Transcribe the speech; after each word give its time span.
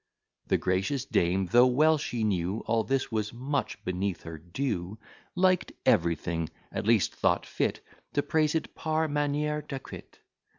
The 0.47 0.57
gracious 0.57 1.05
dame, 1.05 1.45
though 1.51 1.67
well 1.67 1.99
she 1.99 2.23
knew 2.23 2.63
All 2.65 2.83
this 2.83 3.11
was 3.11 3.31
much 3.31 3.85
beneath 3.85 4.23
her 4.23 4.39
due, 4.39 4.97
Liked 5.35 5.73
everything 5.85 6.49
at 6.71 6.87
least 6.87 7.13
thought 7.13 7.45
fit 7.45 7.81
To 8.13 8.23
praise 8.23 8.55
it 8.55 8.73
par 8.73 9.07
manière 9.07 9.61
d'acquit. 9.61 10.17